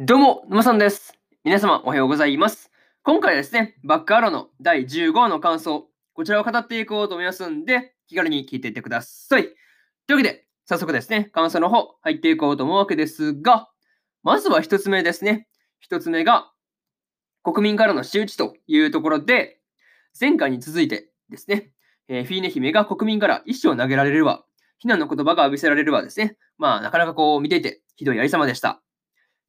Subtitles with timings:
[0.00, 1.16] どうも、沼さんです。
[1.44, 2.72] 皆様、おはようございます。
[3.04, 9.44] 今回はですね、バックアローの第15話の感想、こちらを語っていこうと思いますんで、気軽に聞いていってください。
[9.44, 13.68] というわけで、早速ですね、感想の方、入っていこうと思うわけですが、
[14.24, 15.46] まずは一つ目ですね。
[15.78, 16.50] 一つ目が、
[17.44, 19.60] 国民からの仕打ちというところで、
[20.20, 21.70] 前回に続いてですね、
[22.08, 24.44] えーフィーネ姫が国民から石を投げられるわ、
[24.78, 26.36] 非難の言葉が浴びせられるわですね。
[26.58, 28.83] まあ、なかなかこう見ていて、ひどいありさまでした。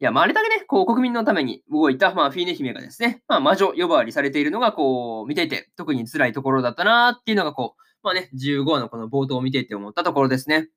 [0.02, 10.68] いや、まあ、あれだけね、こう、国民のために動いた、まあ、フィーネ姫がですね、まあ、魔女呼ばわりされているのが、こう、見ていて、特に辛いところだったなっていうのが、こう、まあね、15話のこの冒頭を見ていて思ったところですね。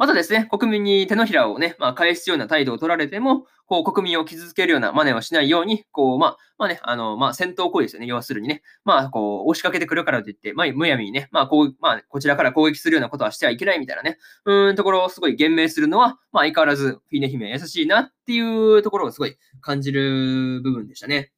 [0.00, 8.62] またですね、国民に手のひらをね、まあ、返すような態度を取られても、こう、国民を傷つけるような真似をしないように、こう、まあ、まあね、あの、まあ、戦闘行為ですよね、要するにね。
[8.82, 21.30] まあ、こう、押しかけてくるからといって、まあ、むやみにね、まあ、こう、まあ、こちらから攻撃するようなことはしてはいけないみたいなね、うん、ところをすごい言明するのは、まあ、相変わらず、フィーネ姫は優しいなっていうところをすごい感じる部分でしたね。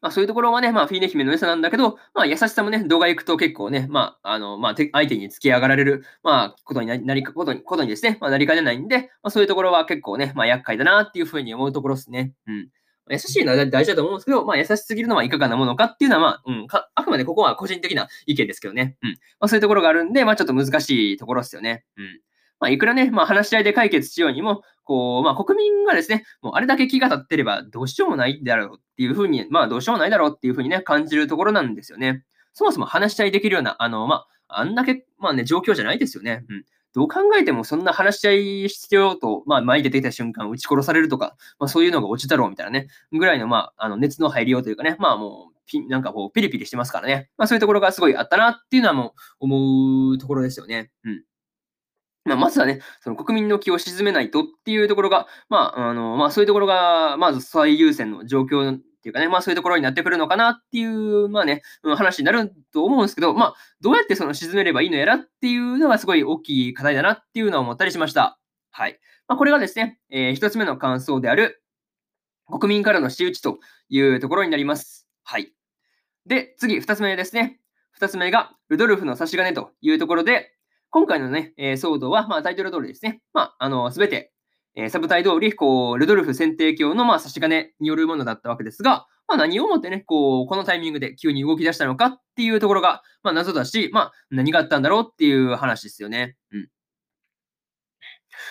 [0.00, 12.32] まあ、そういうところはね、まあ、フィーネ姫の良さなんだけど、まあ、優しさもね、動画行くと結構ね、まあ、あの、まあ、相手に付き上がられる、まあ、ことになり、ことに、ことにですね、まあ、なりかねないんで、まあ、そういうところは結構ね、まあ、厄介だなっていうふうに思うところですね。
[12.46, 12.68] うん。
[13.10, 18.96] 優しいのは大事だと思うんですけど、まあ、優しすぎるのはいかがなものかっていうのは、まあ、うん、あくまでここは個人的な意見ですけどね。
[19.02, 19.10] うん。
[19.10, 21.84] まあ、そういうところがあるんで、まあ、ちょっと難しいところですよね。
[21.96, 22.20] うん。
[22.60, 32.24] まあ、いくらね、まあ、話し合いで解決しようにも、こう、まあ、国民がですね、もうあれだけ気が立ってればどうしようもないだろうっていうふうに、まあ、どうしようもないだろうっていうふうにね、感じるところなんですよね。
[32.52, 36.44] そもそも話し合いできるような、あの、まあ、あんだけ、まあね、状況じゃないですよね。
[36.48, 36.64] うん。
[36.92, 47.30] どう考えてもそんな話し合い必要と、まあ、前に出てきた瞬間、撃ち殺されるとか、まあ、そういうのが落ちだろうみたいなね、ぐらいの、まあ、あの熱の入りようというかね、まあもう、ピなんかこう、ピリピリしてますからね。
[47.38, 50.90] まあ、そういうところがすごいあったなっていうのはもう、思うところですよね。
[51.04, 51.22] うん。
[52.24, 68.38] まあ、まずはね、その国民の気を鎮めないとっていうところが、まあ、あの、まあ、そういうところが、まず最優先の状況っていうかね、まあ、そういうところになってくるのかなっていう、まあね、話になると思うんですけど、まあ、どうやってその鎮めればいいのやらっていうのがすごい大きい課題だなっていうのを思ったりしました。
[68.70, 69.00] はい。
[69.26, 71.62] まあ、これがですね、えー一つ目の感想である、
[72.50, 75.06] 国民からの仕打ちというところになります。
[75.24, 75.52] はい。
[76.26, 77.60] で、次、二つ目ですね。
[77.92, 80.52] 二つ目が、ルドルフの差し金というところで、
[80.90, 83.20] 今回のね、えー騒動は、まあ、タイトル通りですね。
[83.32, 84.32] まあ、あの、すべて、
[84.74, 96.36] えーサブタイ通り、こう、ルドルフ選定教の、まあ、差し金によるものだったわけですが、まあ、何をもってね、こう、このタイミングで急に動き出したのかっていうところが、まあ、謎だし、まあ、何があったんだろうっていう話ですよね。
[96.50, 96.68] うん。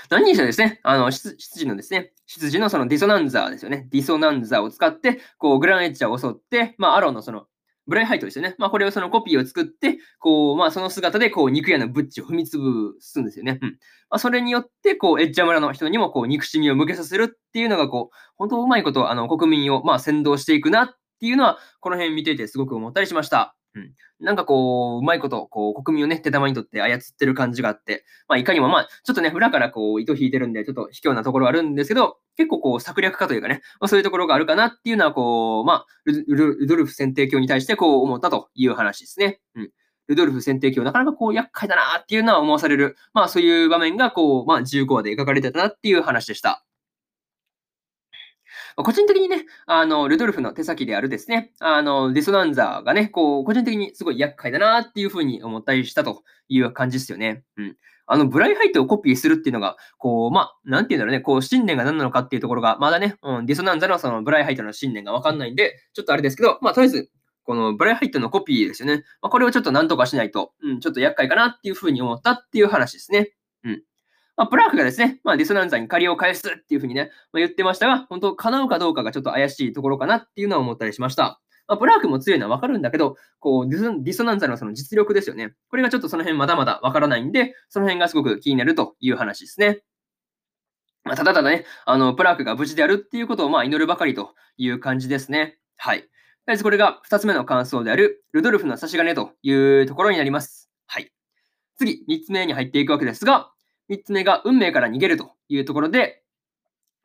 [0.09, 3.87] 何にしてですね、あの、執事のですね、執事のそのディソナンザーですよね。
[3.91, 7.47] ディソナンザーを使って、こう、グランエッジャーを襲って、まあ、アロンのその、
[7.89, 8.55] ブライハイトですよね。
[8.59, 13.57] まあ、これをそのコピーを作って、こう、まあ、その姿で、こう、肉屋のブッチを踏みつぶすんですよね。
[13.61, 13.69] うん。
[13.71, 13.77] ま
[14.11, 20.89] あ、それによって、こう、エッジャ村の人にも、こう、憎しみを向けさせるっていうのが、こう、本当うまいこと、あの、国民を、まあ、先導していくなっ
[21.19, 23.58] ていうのは、この辺見ててすごく思ったりしました。
[23.75, 23.93] うん。
[24.19, 36.25] なんかこう、うまいこと、こう、国民をね、手玉にとって操ってる感じがあって、まあ、いかにも、まあ、ちょっとね、裏からこう、糸引いてるんで、ちょっと卑怯なところはあるんですけど、結構こう、策略家というかね、まあ、そういうところがあるかなっていうのは、こう、まあ、ル
[36.57, 39.39] ルドルフ選定卿に対してこう思ったという話ですね。
[39.55, 39.71] うん。
[40.07, 46.65] ルドルフ選定卿、なかなかこう、厄介だなっていうのは思わされる、まあ、そういう場面が、こう、まあ、15話で描かれてたなっていう話でした。
[48.83, 57.43] 個人的にね、あの、ルドルフの手先であるですね、あの、ディソナンザがね、こう、個人的にすごい厄介だなっていうふうに思ったりしたという感じですよね。
[57.57, 57.77] うん。
[58.11, 67.11] あの、ブライハイトをコピーするっていうのが、こう、まあ、なんていうんだろうね、こう、信念が何なのかっていうところが、まだね、うん、ディソナンザのそのブライハイトの信念がわかんないんで、ちょっとあれですけど、まあ、とりあえず、
[67.43, 69.03] このブライハイトのコピーですよね。
[69.21, 73.31] まあ、これをちょっとなんとかしないと、うん、ちょっと厄介かなっていうふうに思ったっていう話ですね。
[73.63, 73.83] うん。
[74.39, 81.41] まあ、プラークがですね、まあ、ディソナンザに借りを返すっていうふうにね、まあ、言ってましたが、本当、叶うかどうかがちょっと怪しいところかなっていうのは思ったりしました。
[81.67, 85.55] まあ、プラークも強いのはわかるんだけど、こうディソ、ナンザのその実力ですよね。
[85.69, 89.81] これがちょっとその辺まだまだわからないんで、その辺がすごく気になるという話ですね。
[91.03, 95.57] まあ、ただただね、あの、プラークが無事であるっていうことをまあ祈るばかりという感じですね。
[95.75, 95.99] はい。
[95.99, 96.09] とり
[96.47, 100.69] あえずこれが2つ目の感想である、ルドルフの差し金というところになります。
[100.87, 101.11] はい。
[101.75, 103.51] 次、3つ目に入っていくわけですが、
[103.89, 106.21] 3つ目が運命から逃げるというところで、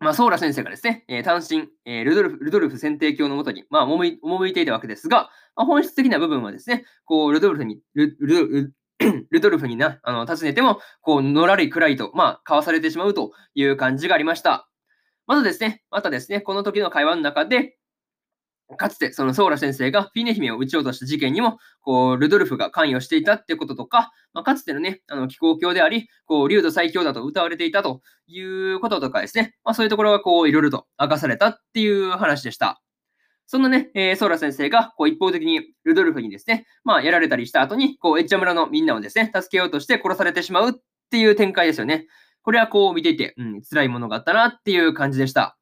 [0.00, 8.74] まあ、ソーラ先生がですね、えー単身、えールドルフ、ルドルフ選定教のもとに、まあ、赴いていたわけですが、まあ、本質的な部分はですね、こう、ルドルフに、ルル
[9.30, 14.68] ルドルフにな、あの、尋ねても、こう、のらりくらいと、まあ、かわされてしまうという感じがありました。
[15.26, 17.76] まずですね、またですね、この時の会話の中で、
[18.76, 32.80] かつてそのソーラ先生がフィーネ姫を撃ち落とした事件にも、こう、ルドルフが関与していたってこととか、まあ、かつてのね、あの、気候教であり、こう、竜土最強だと歌われていたということとかですね、まあ、そういうところがこう、いろいろと明かされたっていう話でした。
[33.46, 40.72] そんなね、えー、ソーラ先生がこう一方的にルドルフにですね、まあ、やられたりした後に、こう、エッチャ村のみんなをですね、助けようとして殺されてしまうっ
[41.10, 42.06] ていう展開ですよね。
[42.42, 45.56] これはこう見ていて、うん、辛いものがあったなっていう感じでした。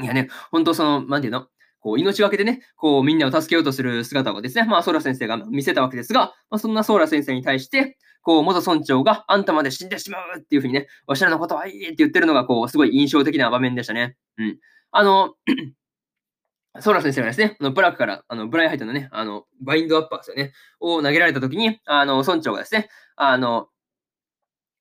[0.00, 1.46] いやね、本当その、なんていうの
[1.82, 14.16] こう、命がけでね、こう、みんなを助けようとする姿をですね、まあ、ソーラ先生が見せたわけですが、まあ、そんなソーラ先生に対して、こう、元村長があんたまで死んでしまうっていうふうにね、わしらのことはいいって言ってるのが、こう、すごい印象的な場面でしたね。
[14.38, 14.58] うん。
[14.92, 15.34] あの、
[16.80, 23.68] ソーラ先生がですね、あのブラックから、あの、ブライハイトのね、あの、バインドアッパーですよね、を投げられたときに、あの、村長がですね、あの、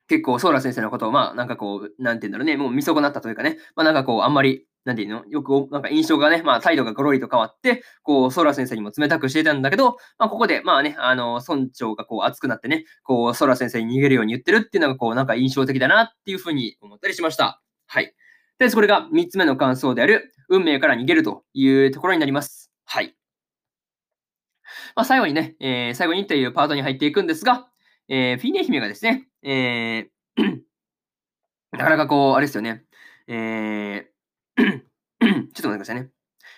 [0.08, 5.26] 結構、ソーラ先生のことを、まあ、なんかこう、なんて言うんだろうね、もう見損なったというかね、まあ、なんかこう、あんまり、なんていうの？
[5.28, 17.62] よく、なんか印象がね、まあ、態度がゴロリと変わって、こう、ソーラ先生にも冷たくしていたんだけど、まあ、ここで、まあね、あの、村長がこう、熱くなってね、こう、ソーラ先生に逃げるように言ってるっていうのが、こう、なんか印象的だなっていうふうに思ったりしました。
[17.88, 18.14] はい。
[18.58, 22.72] で、これが3つ目の感想である、運命から逃げるというところになります。
[22.86, 23.16] はい。
[24.96, 27.68] まあ、最後にね、えー、最後にというパートに入っていくんですが、
[28.08, 30.62] えー、フィーネ姫がですね、えー、
[31.72, 32.84] なかなかこう、あれですよね、
[33.28, 34.11] えー、
[34.62, 36.10] ちょっと待ってくださいね。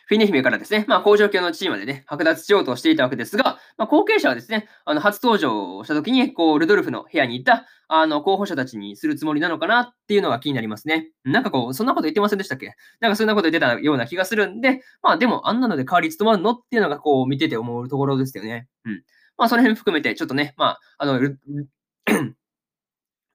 [0.06, 11.12] フィネ姫からですね、まあ、工場系のチームでね、剥奪しようとしていたわけですが、まあ、後継者はですね、あの、初登場した時に、こう、ルドルフの部屋にいた、あの、候補者たちにするつもりなのかなっていうのが気になりますね。
[11.24, 12.76] なんかこう、そんなこと言ってませんでしたっけ？
[13.00, 18.68] なんかそんなこと言ってたような気がするんで、まあ、でも、あんなので代わり務まるのっていうのが、こう、見てて思うところですよね。
[18.86, 19.04] うん。
[19.38, 21.40] まあ、その辺含めて、ちょっとね、まあ、あの、ル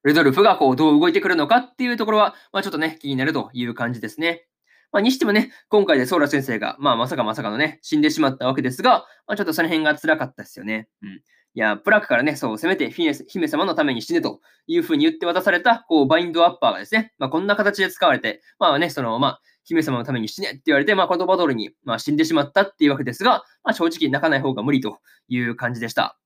[0.03, 4.45] ドルフがこうどう動いてくるのかっていうところは、まあ、ちょっとね、気になるという感じですね。
[4.91, 10.87] まあ、にしてもね、今回でソーラ先生が、まあ、まさかまさかのね、死んでしまったわけですが、まあ、ちょっとその辺が辛かったですよね。
[11.01, 11.09] うん。
[11.09, 26.19] いや、プラックからね、そう、せめてフィネス姫様のために死ねというふうに言って渡された、こう、バインドアッパーがですね、まあ、こんな形で使われて、まあね、その、まあ、姫様のために死ねって言われて、まあ、言葉通りに、まあ、死んでしまったっていうわけですが、まあ、正直泣かない方が無理という感じでした。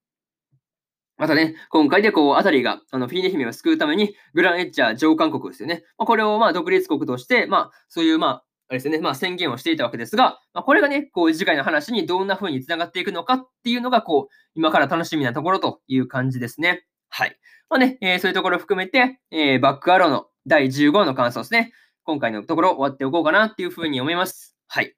[1.18, 5.83] またね、今回でこう、あたりが、あの、フィーネ姫を救うために、グランエッチャー上韓国ですよね。
[5.98, 8.44] まあ、これをまあ独立国として、まあ、そういう、まあ、
[8.74, 16.86] ですね、まあ、宣言をしていたわけですが、まあ、これがね、こう、次回の話にどんな風につながっていくのかっていうのが、こう、今から楽しみなところという感じですね。
[17.10, 17.38] はい。
[17.70, 21.72] まあね、えー、そういうところを含めて、えー、バックアローの第15話の感想ですね。
[22.04, 24.56] 今回のところ終わっておこうかなっていう風に思います。
[24.68, 24.94] はい。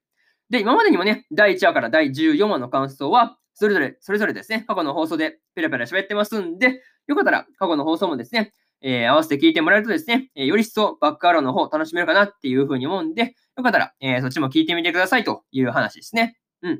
[0.50, 16.36] で、今までにもね、第1話から第14話の感想は、それぞれ、それぞれですね、過去の放送でペラペラ喋ってますんで、よかったら過去の放送もですね、えー、合わせて聞いてもらえるとですね、えー、より一層バックアローの方楽しめるかなっていうふうに思うんで、よかったら、えー、そっちも聞いてみてくださいという話ですね。
[16.62, 16.74] うん。
[16.74, 16.76] っ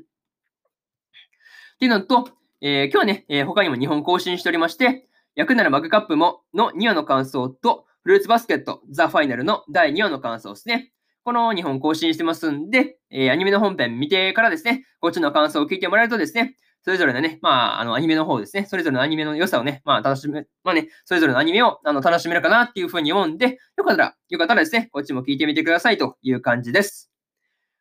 [1.79, 2.29] ていうのと、
[2.59, 10.91] え今日はね、え他にも2本更新しておりまして、役ならマグカップもの2話の感想と、フルーツバスケットザ・ファイナルの第2話の感想ですね。
[11.23, 27.11] この2本更新してますんで、えアニメの本編見てからですね、こっちの感想を聞いてもらえるとですね、それぞれのね、まあ、あの、アニメの方ですね、それぞれのアニメの良さをね、まあ、楽しめ、まあね、それぞれのアニメをあの楽しめるかなっていうふうに思うんで、よかったら、よかったらですね、こっちも聞いてみてくださいという感じです。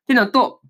[0.02, 0.60] ってなと、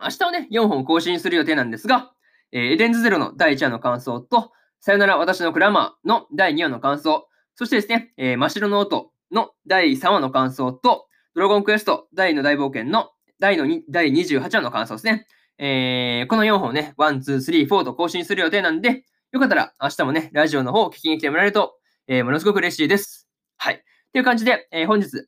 [0.00, 2.12] 明日はね、4本更新する予定なんですが、
[2.52, 13.10] えー、エデンズゼロの第1話の感想と、さよなら私のクラマーの第2話の感想、そしてですね、えー、真っ白の音の第3話の感想と、ドラゴンクエスト第の大冒険の
[13.40, 15.26] 第の第28話の感想ですね。
[15.58, 21.76] えー、この4本ね、1、2、3、4と更新する予定なんで、よかったら明日もね、ラジオの方を聞きに来てもらえると、
[22.08, 23.28] えー、ものすごく嬉しいです。
[23.56, 23.82] はい。
[24.12, 25.26] という感じで、えー、本日、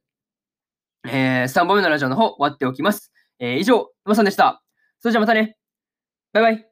[1.06, 3.12] えー、3本目のラジオの方終わっておきます。
[3.38, 4.62] えー、以上、まさんでした。
[5.00, 5.56] それじゃあまたね。
[6.32, 6.67] バイバイ。